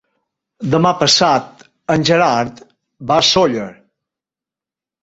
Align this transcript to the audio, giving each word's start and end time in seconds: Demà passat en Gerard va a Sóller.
Demà 0.75 0.93
passat 1.01 1.61
en 1.97 2.09
Gerard 2.11 2.65
va 3.13 3.21
a 3.21 3.29
Sóller. 3.31 3.71